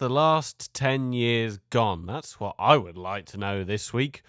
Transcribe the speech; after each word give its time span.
The 0.00 0.08
last 0.08 0.72
10 0.72 1.12
years 1.12 1.58
gone? 1.68 2.06
That's 2.06 2.40
what 2.40 2.54
I 2.58 2.78
would 2.78 2.96
like 2.96 3.26
to 3.26 3.36
know 3.36 3.64
this 3.64 3.92
week. 3.92 4.22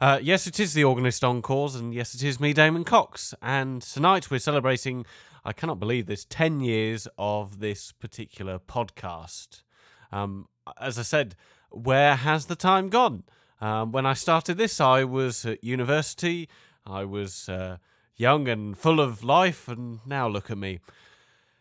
Uh, 0.00 0.20
yes, 0.22 0.46
it 0.46 0.60
is 0.60 0.72
the 0.72 0.84
Organist 0.84 1.24
on 1.24 1.38
Encores, 1.38 1.74
and 1.74 1.92
yes, 1.92 2.14
it 2.14 2.22
is 2.22 2.38
me, 2.38 2.52
Damon 2.52 2.84
Cox. 2.84 3.34
And 3.42 3.82
tonight 3.82 4.30
we're 4.30 4.38
celebrating, 4.38 5.04
I 5.44 5.52
cannot 5.52 5.80
believe 5.80 6.06
this, 6.06 6.24
10 6.26 6.60
years 6.60 7.08
of 7.18 7.58
this 7.58 7.90
particular 7.90 8.60
podcast. 8.60 9.64
Um, 10.12 10.46
as 10.80 10.96
I 10.96 11.02
said, 11.02 11.34
where 11.70 12.14
has 12.14 12.46
the 12.46 12.54
time 12.54 12.88
gone? 12.88 13.24
Um, 13.60 13.90
when 13.90 14.06
I 14.06 14.14
started 14.14 14.58
this, 14.58 14.80
I 14.80 15.02
was 15.02 15.44
at 15.44 15.64
university, 15.64 16.48
I 16.86 17.04
was 17.04 17.48
uh, 17.48 17.78
young 18.14 18.46
and 18.46 18.78
full 18.78 19.00
of 19.00 19.24
life, 19.24 19.66
and 19.66 19.98
now 20.06 20.28
look 20.28 20.52
at 20.52 20.58
me. 20.58 20.78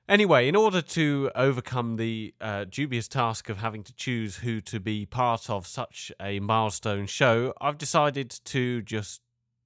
Anyway, 0.07 0.47
in 0.47 0.55
order 0.55 0.83
to 0.83 1.31
overcome 1.33 1.95
the 1.95 2.31
uh, 2.39 2.63
dubious 2.69 3.07
task 3.07 3.49
of 3.49 3.57
having 3.57 3.83
to 3.83 3.93
choose 3.95 4.37
who 4.37 4.61
to 4.61 4.79
be 4.79 5.03
part 5.03 5.49
of 5.49 5.65
such 5.65 6.11
a 6.21 6.39
milestone 6.39 7.07
show, 7.07 7.53
I've 7.59 7.79
decided 7.79 8.29
to 8.45 8.83
just 8.83 9.21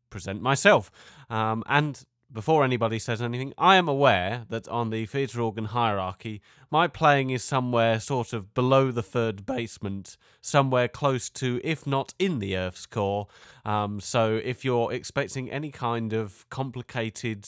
present 0.10 0.42
myself. 0.42 0.90
Um, 1.30 1.62
and 1.68 2.06
before 2.32 2.64
anybody 2.64 3.00
says 3.00 3.22
anything, 3.22 3.54
I 3.58 3.76
am 3.76 3.90
aware 3.90 4.46
that 4.50 4.68
on 4.70 4.92
the 4.92 5.06
theatre 5.08 5.42
organ 5.42 5.66
hierarchy, 5.66 6.42
my 6.72 6.88
playing 6.88 7.32
is 7.32 7.44
somewhere 7.44 8.00
sort 8.00 8.32
of 8.32 8.54
below 8.54 8.92
the 8.92 9.04
third 9.04 9.46
basement, 9.46 10.16
somewhere 10.40 10.88
close 10.88 11.30
to, 11.32 11.60
if 11.64 11.86
not 11.86 12.14
in 12.18 12.40
the 12.40 12.56
Earth's 12.56 12.86
core. 12.86 13.28
Um, 13.66 14.00
so 14.00 14.40
if 14.42 14.64
you're 14.64 14.94
expecting 14.94 15.52
any 15.52 15.72
kind 15.72 16.14
of 16.14 16.48
complicated 16.50 17.46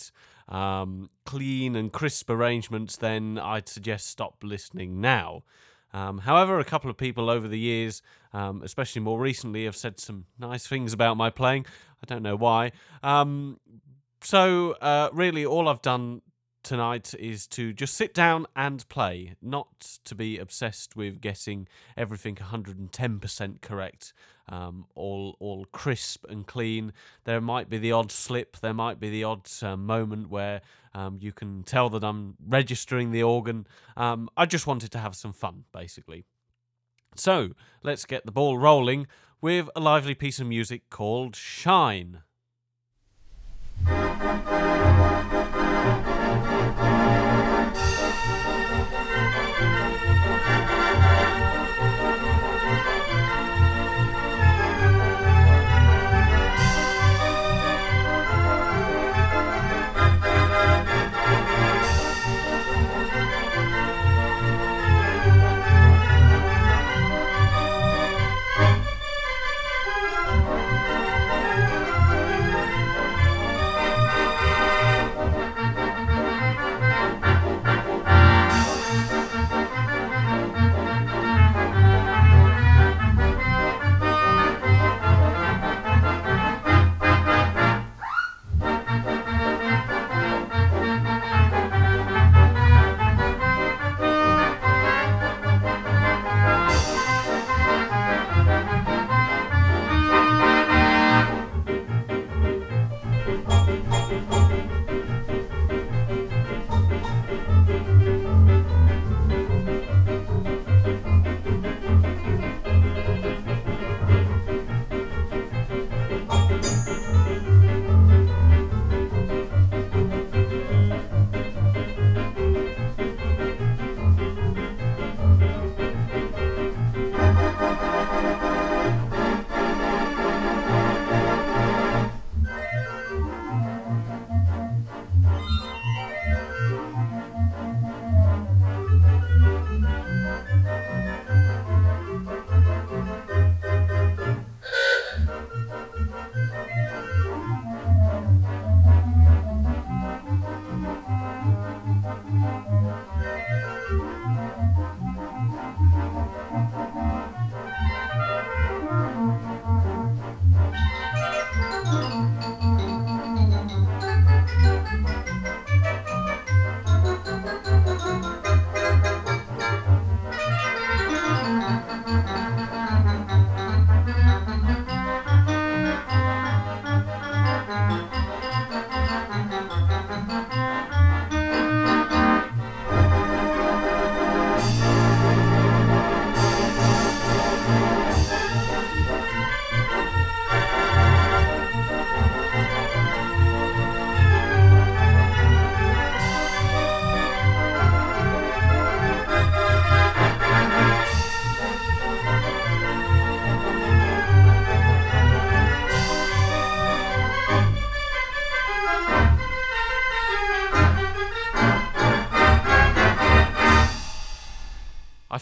um, 0.51 1.09
clean 1.25 1.75
and 1.75 1.91
crisp 1.91 2.29
arrangements, 2.29 2.97
then 2.97 3.39
I'd 3.39 3.67
suggest 3.67 4.07
stop 4.07 4.35
listening 4.43 5.01
now. 5.01 5.43
Um, 5.93 6.19
however, 6.19 6.59
a 6.59 6.65
couple 6.65 6.89
of 6.89 6.97
people 6.97 7.29
over 7.29 7.47
the 7.47 7.59
years, 7.59 8.01
um, 8.33 8.61
especially 8.63 9.01
more 9.01 9.19
recently, 9.19 9.65
have 9.65 9.75
said 9.75 9.99
some 9.99 10.25
nice 10.37 10.67
things 10.67 10.93
about 10.93 11.17
my 11.17 11.29
playing. 11.29 11.65
I 12.03 12.05
don't 12.05 12.23
know 12.23 12.35
why. 12.35 12.71
Um, 13.01 13.59
so, 14.21 14.73
uh, 14.73 15.09
really, 15.13 15.45
all 15.45 15.67
I've 15.67 15.81
done 15.81 16.21
tonight 16.63 17.13
is 17.15 17.47
to 17.47 17.73
just 17.73 17.95
sit 17.95 18.13
down 18.13 18.45
and 18.55 18.87
play, 18.87 19.35
not 19.41 19.99
to 20.05 20.15
be 20.15 20.37
obsessed 20.37 20.95
with 20.95 21.19
getting 21.19 21.67
everything 21.97 22.35
110% 22.35 23.61
correct, 23.61 24.13
um, 24.51 24.85
all 24.93 25.37
all 25.39 25.65
crisp 25.71 26.25
and 26.29 26.45
clean. 26.45 26.93
There 27.23 27.41
might 27.41 27.69
be 27.69 27.77
the 27.77 27.91
odd 27.93 28.11
slip, 28.11 28.57
there 28.57 28.73
might 28.73 28.99
be 28.99 29.09
the 29.09 29.23
odd 29.23 29.49
uh, 29.61 29.77
moment 29.77 30.29
where 30.29 30.61
um, 30.93 31.17
you 31.21 31.31
can 31.31 31.63
tell 31.63 31.89
that 31.89 32.03
I'm 32.03 32.35
registering 32.45 33.11
the 33.11 33.23
organ. 33.23 33.65
Um, 33.97 34.29
I 34.35 34.45
just 34.45 34.67
wanted 34.67 34.91
to 34.91 34.99
have 34.99 35.15
some 35.15 35.33
fun, 35.33 35.63
basically. 35.71 36.25
So 37.15 37.51
let's 37.83 38.05
get 38.05 38.25
the 38.25 38.31
ball 38.31 38.57
rolling 38.57 39.07
with 39.41 39.69
a 39.75 39.79
lively 39.79 40.15
piece 40.15 40.39
of 40.39 40.47
music 40.47 40.89
called 40.89 41.35
Shine. 41.35 42.21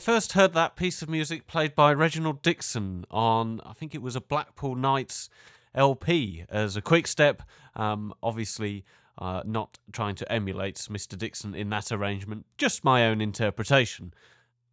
First 0.09 0.33
heard 0.33 0.53
that 0.53 0.75
piece 0.75 1.03
of 1.03 1.07
music 1.07 1.45
played 1.45 1.75
by 1.75 1.93
Reginald 1.93 2.41
Dixon 2.41 3.05
on, 3.11 3.61
I 3.63 3.73
think 3.73 3.93
it 3.93 4.01
was 4.01 4.15
a 4.15 4.21
Blackpool 4.21 4.73
Nights 4.73 5.29
LP 5.75 6.45
as 6.49 6.75
a 6.75 6.81
quick 6.81 7.05
step. 7.05 7.43
Um, 7.75 8.11
obviously, 8.23 8.83
uh, 9.19 9.43
not 9.45 9.77
trying 9.91 10.15
to 10.15 10.31
emulate 10.31 10.77
Mr. 10.89 11.15
Dixon 11.15 11.53
in 11.53 11.69
that 11.69 11.91
arrangement, 11.91 12.47
just 12.57 12.83
my 12.83 13.05
own 13.05 13.21
interpretation. 13.21 14.11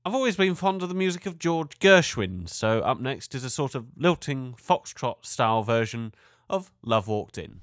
I've 0.06 0.14
always 0.14 0.36
been 0.36 0.54
fond 0.54 0.82
of 0.82 0.88
the 0.88 0.94
music 0.94 1.26
of 1.26 1.38
George 1.38 1.78
Gershwin, 1.80 2.48
so 2.48 2.80
up 2.80 2.98
next 2.98 3.34
is 3.34 3.44
a 3.44 3.50
sort 3.50 3.74
of 3.74 3.88
lilting 3.94 4.54
foxtrot 4.54 5.26
style 5.26 5.62
version 5.62 6.14
of 6.48 6.72
Love 6.82 7.08
Walked 7.08 7.36
In. 7.36 7.60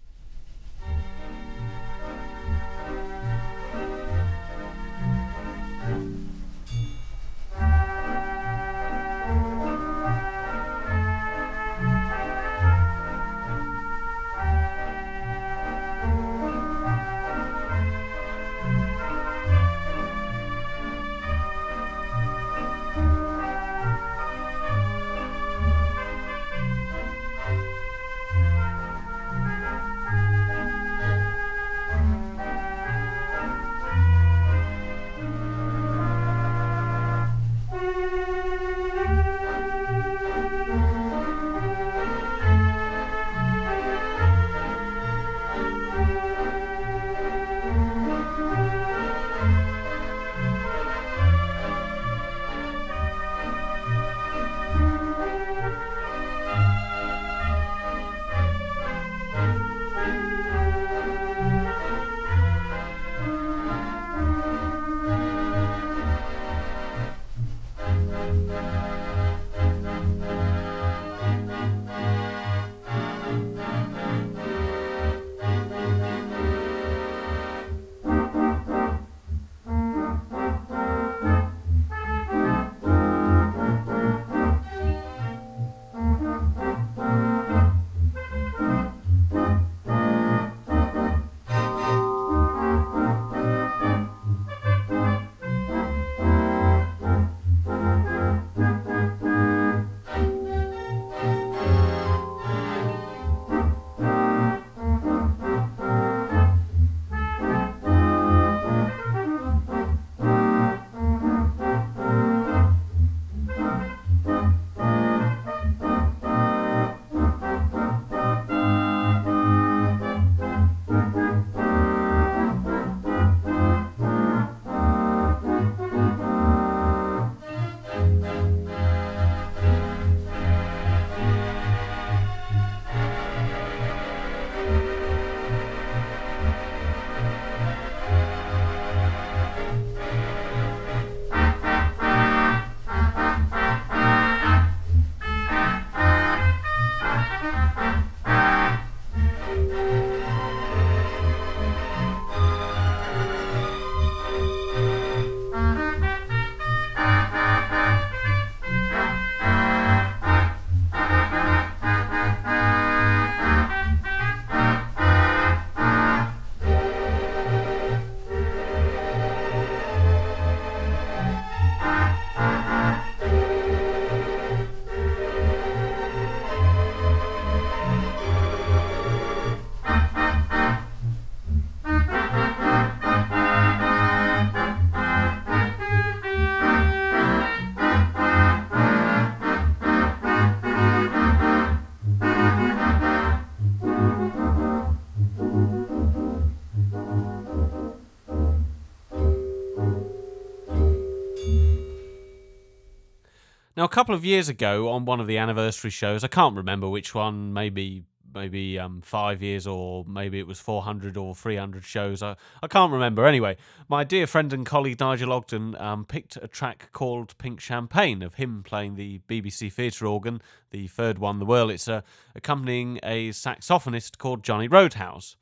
Now, 203.84 203.88
a 203.88 203.90
couple 203.90 204.16
of 204.16 204.24
years 204.24 204.48
ago, 204.48 204.88
on 204.88 205.04
one 205.04 205.20
of 205.20 205.28
the 205.28 205.38
anniversary 205.38 205.90
shows, 205.90 206.24
I 206.24 206.30
can't 206.30 206.56
remember 206.56 206.88
which 206.88 207.14
one, 207.14 207.52
maybe 207.52 208.06
maybe 208.34 208.80
um, 208.80 209.02
five 209.02 209.44
years 209.44 209.68
or 209.68 210.06
maybe 210.08 210.40
it 210.40 210.48
was 210.48 210.58
400 210.62 211.18
or 211.18 211.36
300 211.36 211.84
shows. 211.84 212.24
I, 212.24 212.38
I 212.62 212.68
can't 212.68 212.94
remember. 212.94 213.26
Anyway, 213.26 213.58
my 213.90 214.06
dear 214.06 214.26
friend 214.26 214.54
and 214.54 214.66
colleague 214.66 215.02
Nigel 215.02 215.34
Ogden 215.34 215.76
um, 215.76 216.06
picked 216.06 216.38
a 216.38 216.48
track 216.48 216.92
called 216.94 217.38
Pink 217.38 217.60
Champagne 217.60 218.24
of 218.24 218.36
him 218.36 218.64
playing 218.64 218.96
the 218.96 219.20
BBC 219.28 219.70
theatre 219.70 220.08
organ, 220.08 220.42
the 220.72 220.88
third 220.88 221.20
one, 221.20 221.40
the 221.40 221.46
Wurlitzer, 221.46 222.04
accompanying 222.36 223.02
a 223.04 223.32
saxophonist 223.32 224.18
called 224.18 224.46
Johnny 224.46 224.70
Roadhouse. 224.70 225.36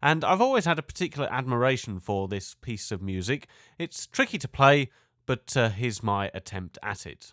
And 0.00 0.22
I've 0.22 0.40
always 0.40 0.66
had 0.66 0.78
a 0.78 0.82
particular 0.82 1.26
admiration 1.32 1.98
for 1.98 2.28
this 2.28 2.54
piece 2.54 2.92
of 2.92 3.02
music. 3.02 3.48
It's 3.76 4.06
tricky 4.06 4.38
to 4.38 4.46
play, 4.46 4.90
but 5.26 5.56
uh, 5.56 5.70
here's 5.70 6.00
my 6.00 6.30
attempt 6.32 6.78
at 6.80 7.04
it. 7.04 7.32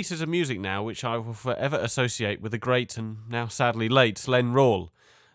pieces 0.00 0.22
of 0.22 0.30
music 0.30 0.58
now 0.58 0.82
which 0.82 1.04
I 1.04 1.18
will 1.18 1.34
forever 1.34 1.76
associate 1.76 2.40
with 2.40 2.52
the 2.52 2.58
great 2.58 2.96
and 2.96 3.18
now 3.28 3.48
sadly 3.48 3.86
late 3.86 4.26
Len 4.26 4.54
Rawle. 4.54 4.88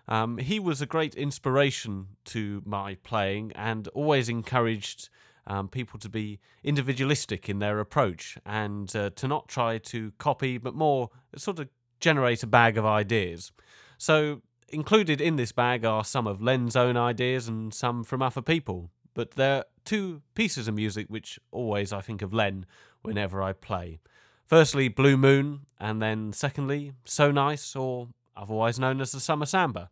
Um, 0.08 0.40
he 0.40 0.60
was 0.60 0.82
a 0.82 0.88
great 0.88 1.14
inspiration 1.14 2.08
to 2.34 2.64
my 2.66 2.96
playing 3.04 3.52
and 3.54 3.88
always 3.90 4.28
encouraged 4.28 5.10
um, 5.46 5.68
people 5.68 6.00
to 6.00 6.10
be 6.10 6.40
individualistic 6.64 7.48
in 7.48 7.60
their 7.60 7.80
approach 7.80 8.40
and 8.44 8.96
uh, 8.96 9.12
to 9.12 9.28
not 9.28 9.48
try 9.48 9.78
to 9.78 10.14
copy, 10.18 10.58
but 10.58 10.74
more 10.74 11.12
sort 11.38 11.60
of 11.60 11.70
generate 12.00 12.42
a 12.42 12.48
bag 12.48 12.76
of 12.76 12.88
ideas. 12.88 13.52
So, 14.00 14.42
included 14.70 15.22
in 15.22 15.36
this 15.36 15.52
bag 15.52 15.86
are 15.86 16.04
some 16.04 16.26
of 16.26 16.42
Len's 16.42 16.76
own 16.76 16.98
ideas 16.98 17.48
and 17.48 17.72
some 17.72 18.04
from 18.04 18.24
other 18.24 18.42
people. 18.42 18.90
But 19.14 19.36
there 19.36 19.58
are 19.58 19.66
two 19.86 20.24
pieces 20.34 20.68
of 20.68 20.74
music 20.74 21.06
which 21.08 21.40
always 21.52 21.94
I 21.94 22.02
think 22.02 22.24
of 22.24 22.34
Len 22.34 22.66
whenever 23.04 23.44
I 23.44 23.54
play. 23.54 24.00
Firstly, 24.48 24.90
Blue 24.90 25.18
Moon, 25.18 25.62
and 25.80 26.02
then 26.02 26.32
secondly, 26.32 26.94
So 27.04 27.32
Nice, 27.32 27.76
or 27.76 28.10
otherwise 28.38 28.80
known 28.80 29.02
as 29.02 29.12
the 29.12 29.20
Summer 29.20 29.46
Samba. 29.46 29.90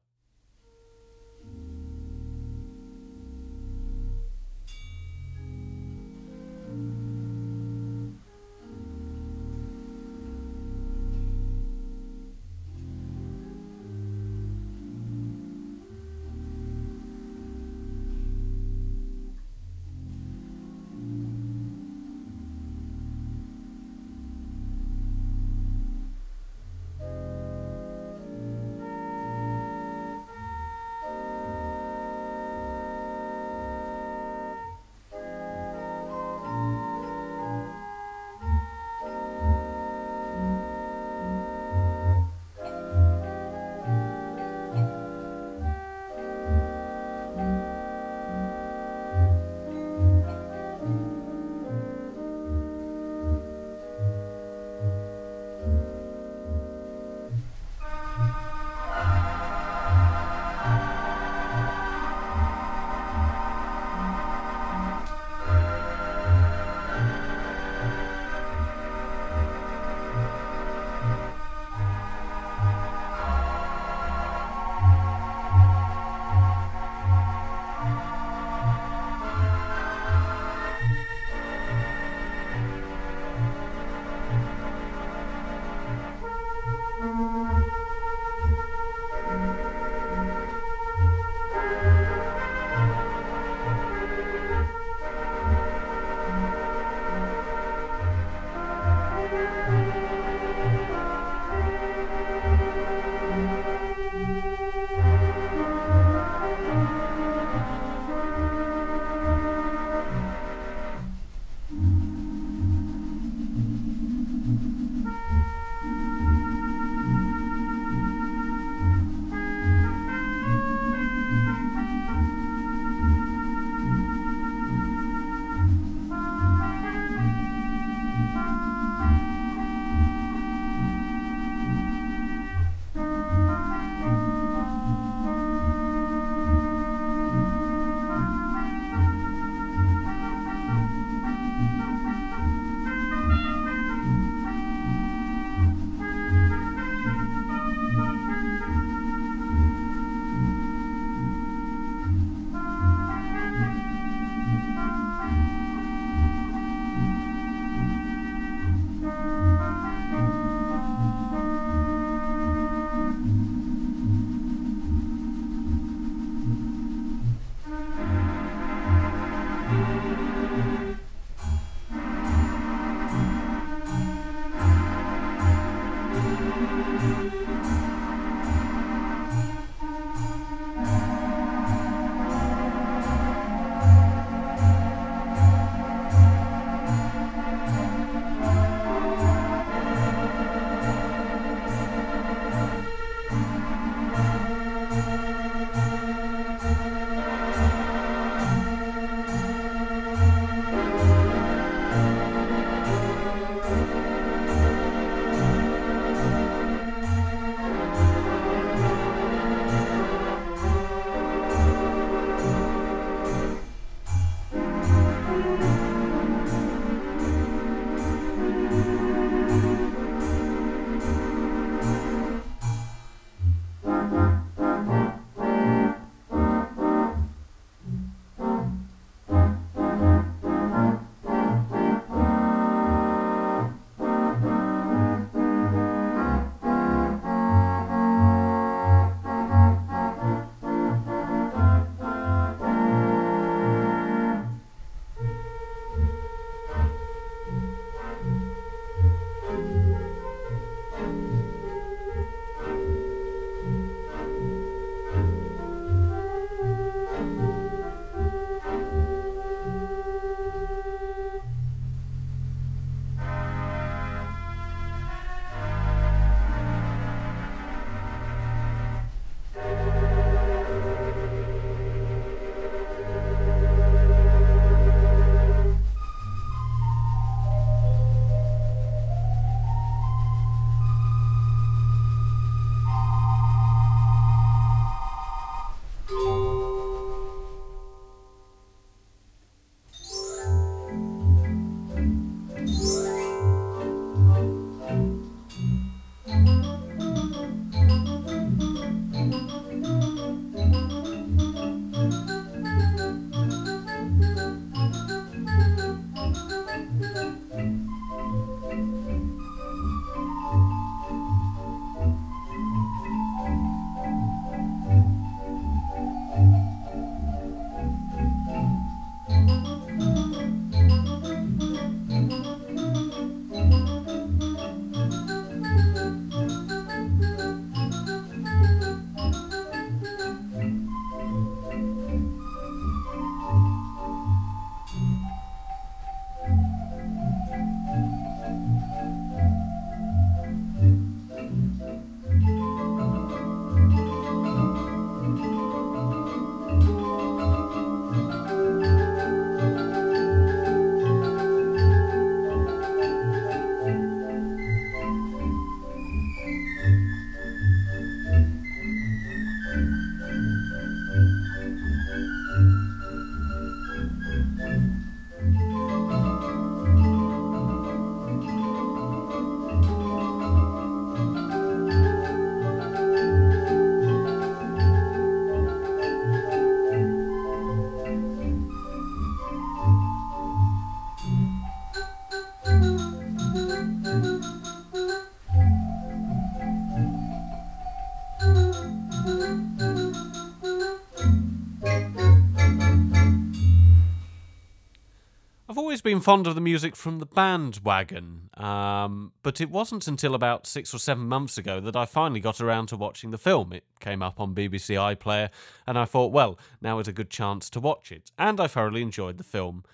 Been 396.03 396.19
fond 396.19 396.47
of 396.47 396.55
the 396.55 396.61
music 396.61 396.97
from 396.97 397.19
the 397.19 397.25
Band 397.25 397.79
Wagon, 397.83 398.49
um, 398.57 399.31
but 399.41 399.61
it 399.61 399.69
wasn't 399.69 400.05
until 400.07 400.35
about 400.35 400.67
six 400.67 400.93
or 400.93 400.99
seven 400.99 401.27
months 401.27 401.57
ago 401.57 401.79
that 401.79 401.95
I 401.95 402.05
finally 402.05 402.41
got 402.41 402.59
around 402.59 402.87
to 402.87 402.97
watching 402.97 403.31
the 403.31 403.37
film. 403.37 403.71
It 403.71 403.85
came 404.01 404.21
up 404.21 404.39
on 404.39 404.53
BBC 404.53 404.95
iPlayer, 404.95 405.49
and 405.87 405.97
I 405.97 406.03
thought, 406.03 406.33
well, 406.33 406.59
now 406.81 406.99
is 406.99 407.07
a 407.07 407.13
good 407.13 407.29
chance 407.29 407.69
to 407.69 407.79
watch 407.79 408.11
it. 408.11 408.31
And 408.37 408.59
I 408.59 408.67
thoroughly 408.67 409.01
enjoyed 409.01 409.37
the 409.37 409.45
film 409.45 409.85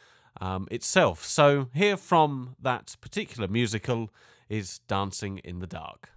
um, 0.41 0.67
itself. 0.71 1.23
So, 1.23 1.69
here 1.75 1.95
from 1.95 2.55
that 2.59 2.95
particular 3.01 3.47
musical 3.47 4.09
is 4.49 4.79
Dancing 4.87 5.37
in 5.39 5.59
the 5.59 5.67
Dark. 5.67 6.09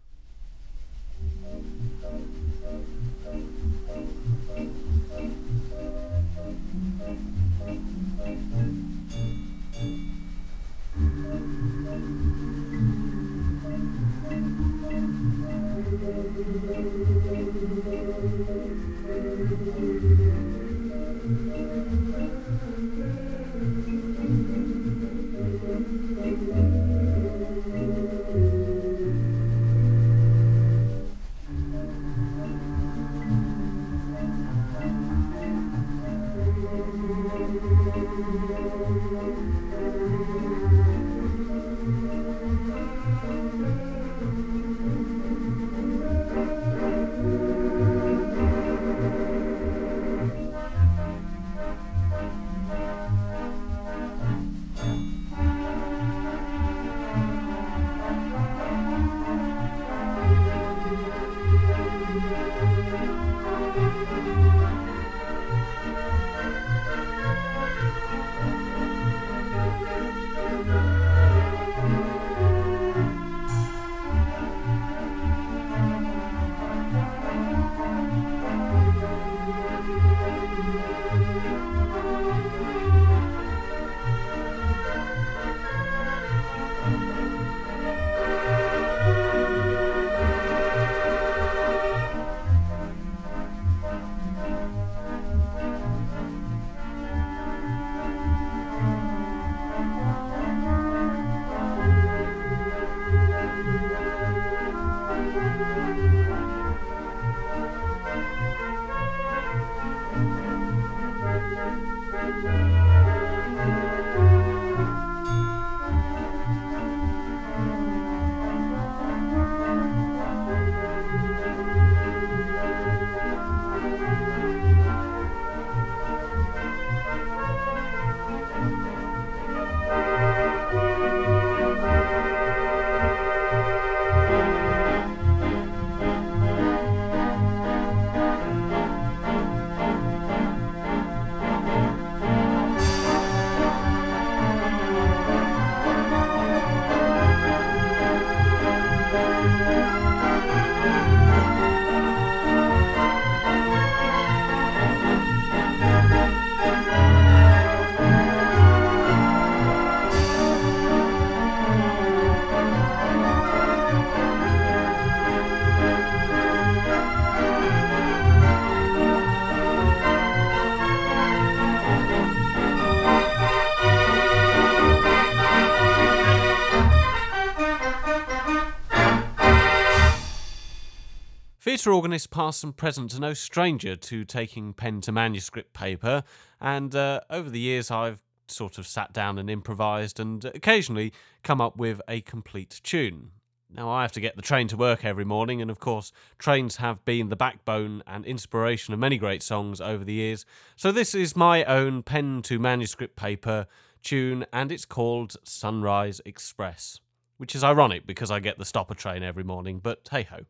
Theatre 181.72 181.94
organist 181.94 182.30
past 182.30 182.62
and 182.64 182.76
present 182.76 183.14
are 183.14 183.18
no 183.18 183.32
stranger 183.32 183.96
to 183.96 184.26
taking 184.26 184.74
pen 184.74 185.00
to 185.00 185.10
manuscript 185.10 185.72
paper, 185.72 186.22
and 186.60 186.94
uh, 186.94 187.20
over 187.30 187.48
the 187.48 187.60
years 187.60 187.90
I've 187.90 188.20
sort 188.46 188.76
of 188.76 188.86
sat 188.86 189.14
down 189.14 189.38
and 189.38 189.48
improvised 189.48 190.20
and 190.20 190.44
occasionally 190.44 191.14
come 191.42 191.62
up 191.62 191.78
with 191.78 192.02
a 192.06 192.20
complete 192.20 192.78
tune. 192.84 193.30
Now, 193.70 193.88
I 193.88 194.02
have 194.02 194.12
to 194.12 194.20
get 194.20 194.36
the 194.36 194.42
train 194.42 194.68
to 194.68 194.76
work 194.76 195.02
every 195.02 195.24
morning, 195.24 195.62
and 195.62 195.70
of 195.70 195.78
course, 195.78 196.12
trains 196.36 196.76
have 196.76 197.02
been 197.06 197.30
the 197.30 197.36
backbone 197.36 198.02
and 198.06 198.26
inspiration 198.26 198.92
of 198.92 199.00
many 199.00 199.16
great 199.16 199.42
songs 199.42 199.80
over 199.80 200.04
the 200.04 200.12
years. 200.12 200.44
So, 200.76 200.92
this 200.92 201.14
is 201.14 201.34
my 201.34 201.64
own 201.64 202.02
pen 202.02 202.42
to 202.42 202.58
manuscript 202.58 203.16
paper 203.16 203.66
tune, 204.02 204.44
and 204.52 204.70
it's 204.70 204.84
called 204.84 205.38
Sunrise 205.42 206.20
Express, 206.26 207.00
which 207.38 207.54
is 207.54 207.64
ironic 207.64 208.06
because 208.06 208.30
I 208.30 208.40
get 208.40 208.58
the 208.58 208.66
stopper 208.66 208.94
train 208.94 209.22
every 209.22 209.42
morning, 209.42 209.80
but 209.82 210.06
hey 210.10 210.24
ho. 210.24 210.40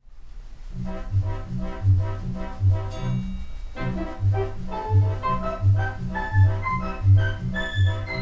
Thank 0.74 0.96
you. 8.08 8.21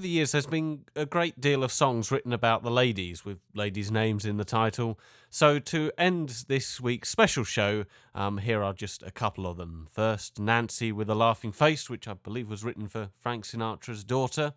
The 0.00 0.08
years, 0.08 0.32
there's 0.32 0.46
been 0.46 0.84
a 0.96 1.06
great 1.06 1.40
deal 1.40 1.62
of 1.62 1.72
songs 1.72 2.10
written 2.10 2.32
about 2.32 2.62
the 2.62 2.70
ladies, 2.70 3.24
with 3.24 3.38
ladies' 3.54 3.90
names 3.90 4.24
in 4.24 4.36
the 4.36 4.44
title. 4.44 4.98
So, 5.30 5.58
to 5.58 5.90
end 5.98 6.44
this 6.48 6.80
week's 6.80 7.08
special 7.08 7.44
show, 7.44 7.84
um, 8.14 8.38
here 8.38 8.62
are 8.62 8.72
just 8.72 9.02
a 9.02 9.10
couple 9.10 9.46
of 9.46 9.56
them. 9.56 9.88
First, 9.90 10.38
Nancy 10.38 10.92
with 10.92 11.10
a 11.10 11.14
Laughing 11.14 11.52
Face, 11.52 11.90
which 11.90 12.06
I 12.06 12.14
believe 12.14 12.48
was 12.48 12.64
written 12.64 12.88
for 12.88 13.10
Frank 13.18 13.44
Sinatra's 13.44 14.04
daughter. 14.04 14.54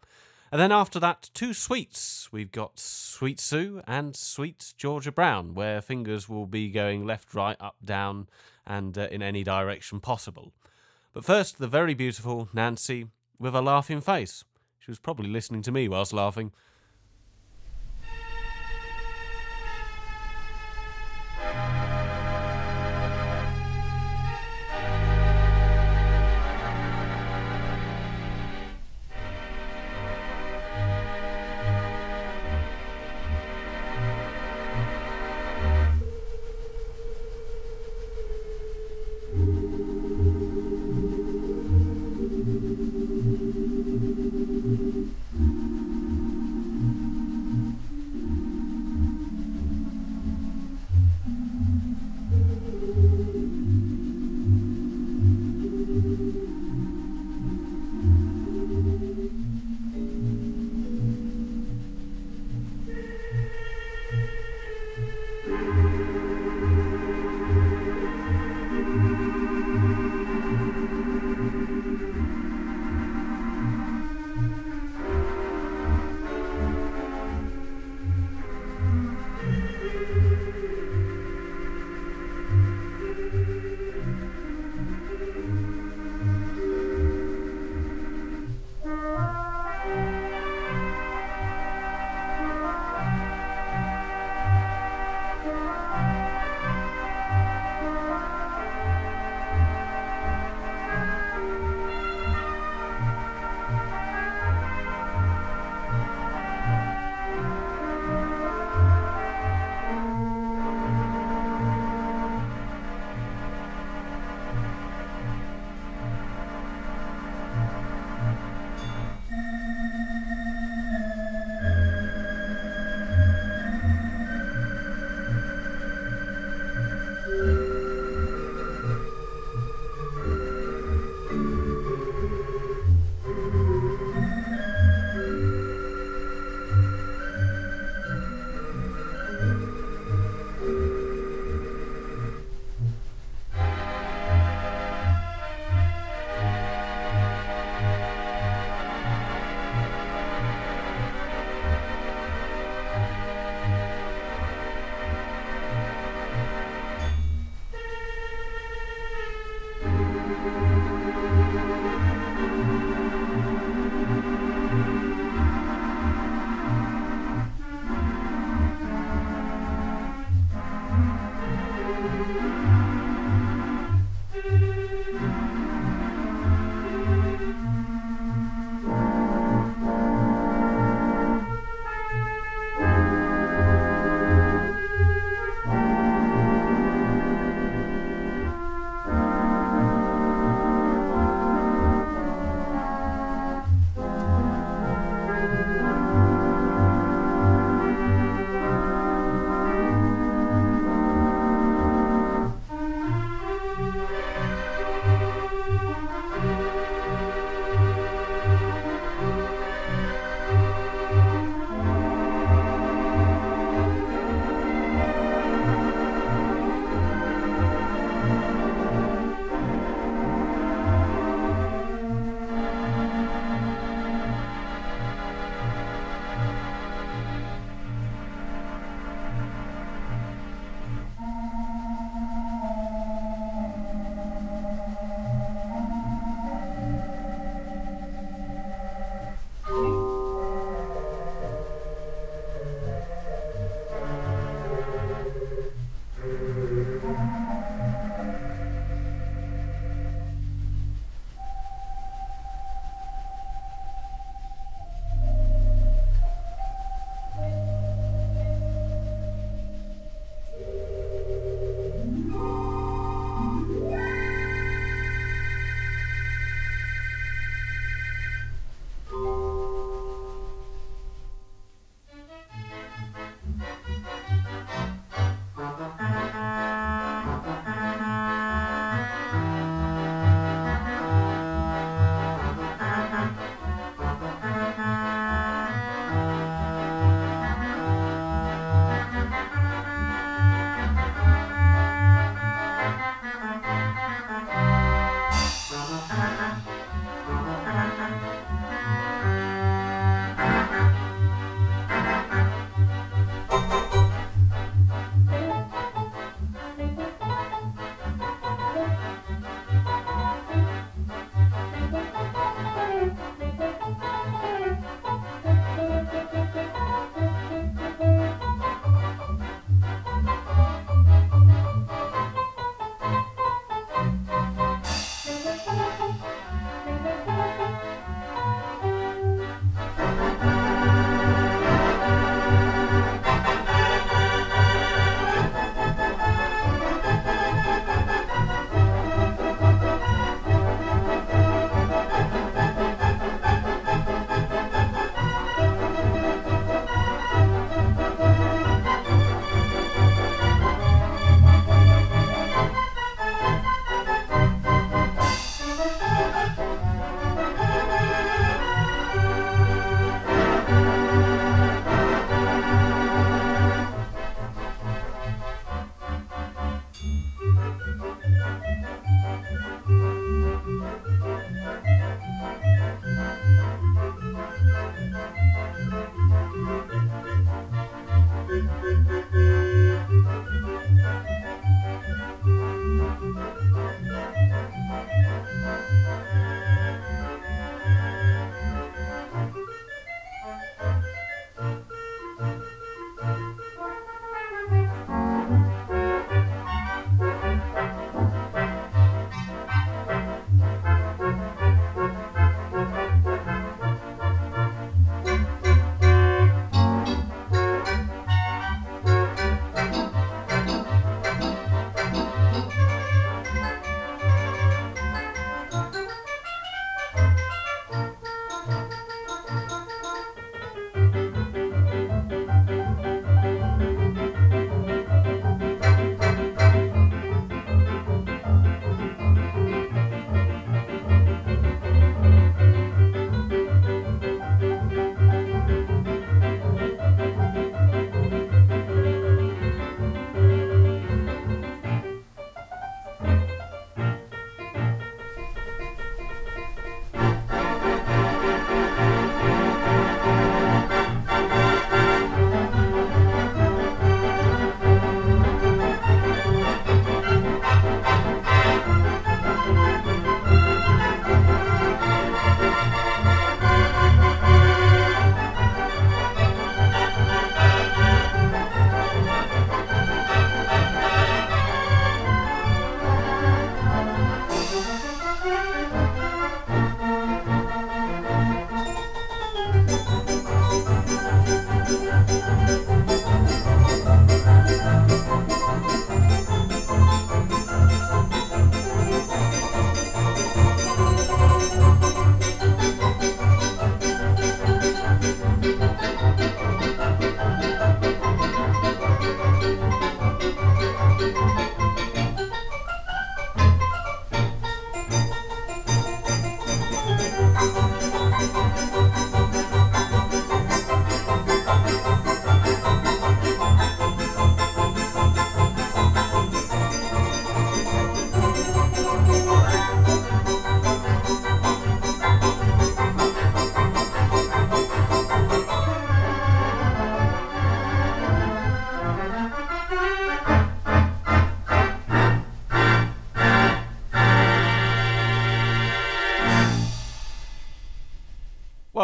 And 0.52 0.62
then 0.62 0.71
after 0.71 1.00
that, 1.00 1.30
two 1.34 1.54
sweets. 1.54 2.30
We've 2.32 2.52
got 2.52 2.80
Sweet 2.80 3.39
Sue 3.39 3.82
and 3.88 4.15
Sweet 4.15 4.74
Georgia 4.78 5.12
Brown, 5.12 5.54
where 5.54 5.82
fingers 5.82 6.30
will 6.30 6.45
be 6.45 6.69
going 6.69 7.06
left, 7.06 7.34
right, 7.34 7.58
up, 7.60 7.76
down, 7.84 8.28
and 8.65 8.98
uh, 8.98 9.08
in 9.12 9.21
any 9.21 9.43
direction 9.43 10.00
possible. 10.00 10.54
But 11.13 11.26
first, 11.26 11.58
the 11.58 11.67
very 11.67 11.93
beautiful 11.93 12.50
Nancy 12.54 13.08
with 13.39 13.56
a 13.56 13.62
laughing 13.62 14.02
face. 14.02 14.43
She 14.86 14.91
was 14.91 15.00
probably 15.00 15.28
listening 15.28 15.63
to 15.63 15.71
me 15.71 15.89
whilst 15.89 16.13
laughing. 16.13 16.52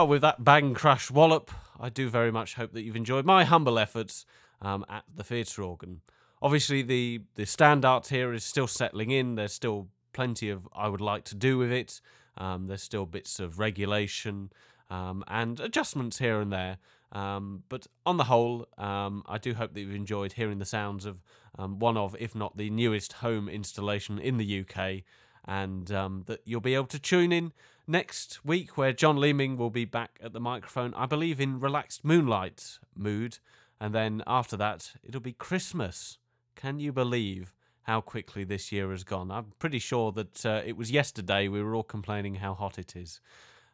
Well, 0.02 0.08
with 0.08 0.24
that 0.24 0.44
bang 0.44 0.74
crash 0.74 1.12
wallop, 1.12 1.52
I 1.80 1.90
do 1.90 2.10
very 2.10 2.32
much 2.32 2.56
hope 2.56 2.74
that 2.74 2.82
you've 2.82 2.96
enjoyed 2.96 3.24
my 3.24 3.44
humble 3.44 3.78
efforts 3.78 4.26
um, 4.60 4.84
at 4.90 5.04
the 5.16 5.24
theatre 5.24 5.62
organ. 5.62 6.02
Obviously, 6.42 6.82
the 6.82 7.22
the 7.36 7.46
standard 7.46 8.08
here 8.08 8.34
is 8.34 8.44
still 8.44 8.66
settling 8.66 9.12
in. 9.12 9.36
There's 9.36 9.54
still 9.54 9.90
plenty 10.12 10.50
of 10.50 10.68
I 10.74 10.88
would 10.88 11.02
like 11.02 11.24
to 11.26 11.36
do 11.36 11.60
with 11.60 11.72
it. 11.72 12.02
Um, 12.36 12.66
there's 12.66 12.82
still 12.82 13.06
bits 13.06 13.40
of 13.40 13.60
regulation 13.60 14.52
um, 14.90 15.24
and 15.28 15.60
adjustments 15.60 16.18
here 16.18 16.42
and 16.42 16.52
there. 16.52 16.80
Um, 17.12 17.62
but 17.70 17.86
on 18.04 18.18
the 18.18 18.24
whole, 18.24 18.66
um, 18.80 19.22
I 19.28 19.38
do 19.38 19.54
hope 19.54 19.76
that 19.76 19.82
you've 19.82 19.94
enjoyed 19.94 20.34
hearing 20.34 20.58
the 20.58 20.66
sounds 20.66 21.06
of 21.06 21.22
um, 21.60 21.78
one 21.78 21.96
of, 21.96 22.16
if 22.20 22.34
not 22.34 22.58
the 22.58 22.72
newest 22.72 23.14
home 23.14 23.48
installation 23.48 24.18
in 24.18 24.38
the 24.40 24.62
UK, 24.62 25.04
and 25.46 25.86
that 25.86 26.40
you'll 26.44 26.60
be 26.60 26.74
able 26.74 26.88
to 26.88 27.00
tune 27.00 27.32
in 27.32 27.52
next 27.92 28.44
week 28.46 28.78
where 28.78 28.94
John 28.94 29.18
Leeming 29.18 29.58
will 29.58 29.70
be 29.70 29.86
back 29.86 30.18
at 30.24 30.32
the 30.32 30.40
microphone, 30.40 30.94
I 30.94 31.06
believe 31.06 31.42
in 31.42 31.60
relaxed 31.60 32.06
moonlight 32.06 32.80
mood. 32.96 33.40
And 33.80 33.94
then 33.94 34.24
after 34.26 34.56
that, 34.58 34.94
it'll 35.04 35.22
be 35.22 35.34
Christmas. 35.34 36.18
Can 36.56 36.80
you 36.80 36.94
believe 36.94 37.54
how 37.84 38.00
quickly 38.00 38.44
this 38.44 38.72
year 38.72 38.92
has 38.92 39.04
gone? 39.04 39.30
I'm 39.30 39.52
pretty 39.60 39.80
sure 39.80 40.12
that 40.14 40.46
uh, 40.46 40.62
it 40.66 40.78
was 40.78 40.90
yesterday 40.90 41.48
we 41.48 41.62
were 41.62 41.76
all 41.76 41.84
complaining 41.84 42.36
how 42.36 42.54
hot 42.54 42.80
it 42.80 42.96
is. 42.96 43.20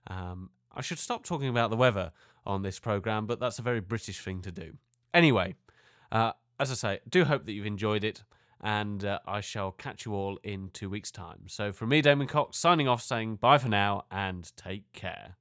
Um, 0.07 0.49
I 0.73 0.81
should 0.81 0.99
stop 0.99 1.23
talking 1.23 1.49
about 1.49 1.69
the 1.69 1.77
weather 1.77 2.11
on 2.45 2.63
this 2.63 2.79
program, 2.79 3.27
but 3.27 3.39
that's 3.39 3.59
a 3.59 3.63
very 3.63 3.81
British 3.81 4.19
thing 4.19 4.41
to 4.41 4.51
do. 4.51 4.77
Anyway, 5.13 5.55
uh, 6.11 6.31
as 6.59 6.71
I 6.71 6.75
say, 6.75 6.99
do 7.07 7.25
hope 7.25 7.45
that 7.45 7.51
you've 7.51 7.65
enjoyed 7.65 8.03
it, 8.03 8.23
and 8.61 9.03
uh, 9.03 9.19
I 9.27 9.41
shall 9.41 9.71
catch 9.71 10.05
you 10.05 10.13
all 10.13 10.39
in 10.43 10.69
two 10.73 10.89
weeks' 10.89 11.11
time. 11.11 11.43
So, 11.47 11.71
from 11.71 11.89
me, 11.89 12.01
Damon 12.01 12.27
Cox, 12.27 12.57
signing 12.57 12.87
off, 12.87 13.01
saying 13.01 13.37
bye 13.37 13.57
for 13.57 13.69
now 13.69 14.05
and 14.11 14.51
take 14.55 14.91
care. 14.93 15.37